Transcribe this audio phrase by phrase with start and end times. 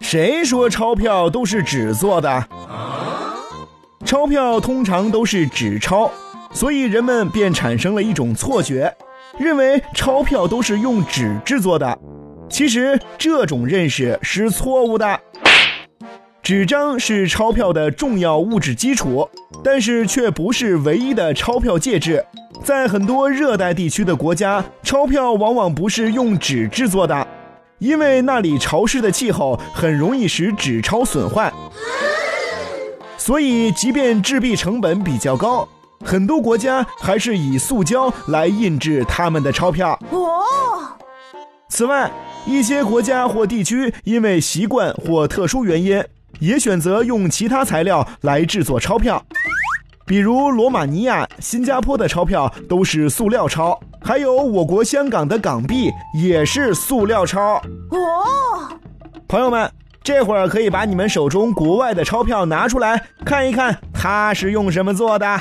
[0.00, 2.46] 谁说钞票都是纸做的？
[4.04, 6.10] 钞票通常都是纸钞，
[6.52, 8.94] 所以人们便产生了一种错觉，
[9.38, 11.98] 认为钞票都是用纸制作的。
[12.48, 15.18] 其实这种认识是错误的。
[16.42, 19.28] 纸张是钞票的重要物质基础，
[19.64, 22.24] 但是却不是唯一的钞票介质。
[22.62, 27.26] 在很多热带地区的国家，钞票往往不是用纸制作的，
[27.84, 31.52] 因为那里潮湿的气候很容易使纸钞损坏。
[33.18, 35.68] 所以，即便制币成本比较高，
[36.02, 39.98] 很多国家还是以塑胶来印制他们的钞票。
[40.10, 40.42] 哦。
[41.68, 42.10] 此外，
[42.46, 46.02] 一些国家或地区因为习惯或特殊原因。
[46.40, 49.24] 也选择用其他材料来制作钞票，
[50.06, 57.54] 比如罗马尼亚、新加坡的钞票都是塑料钞，还有我国香港的港币也是塑料钞。
[57.90, 58.68] 哦，
[59.26, 59.70] 朋友们，
[60.02, 65.40] 这会儿可以把你们手中国外的钞票拿出来看一看，它是用什么做的？